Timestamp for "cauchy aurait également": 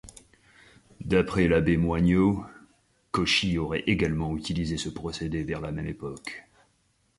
3.11-4.35